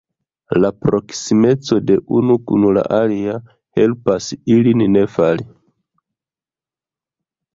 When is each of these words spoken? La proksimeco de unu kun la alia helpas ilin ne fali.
La 0.61 0.69
proksimeco 0.85 1.75
de 1.89 1.97
unu 2.19 2.37
kun 2.51 2.63
la 2.77 2.85
alia 2.99 3.35
helpas 3.81 4.31
ilin 4.55 4.81
ne 4.95 5.05
fali. 5.17 5.47